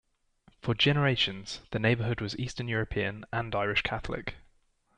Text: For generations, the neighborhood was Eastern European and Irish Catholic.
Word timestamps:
For 0.63 0.73
generations, 0.73 1.61
the 1.69 1.77
neighborhood 1.77 2.21
was 2.21 2.35
Eastern 2.39 2.67
European 2.67 3.23
and 3.31 3.53
Irish 3.53 3.83
Catholic. 3.83 4.33